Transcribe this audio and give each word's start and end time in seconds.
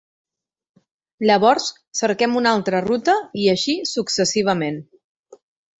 Llavors, 1.29 1.67
cerquem 2.01 2.35
una 2.41 2.55
altra 2.59 2.83
ruta, 2.89 3.19
i 3.45 3.49
així 3.55 3.79
successivament. 3.95 4.83